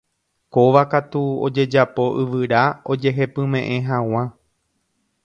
[0.53, 2.61] Kóva katu ojejapo yvyra
[2.91, 4.23] ojehepymeʼẽ hag̃ua.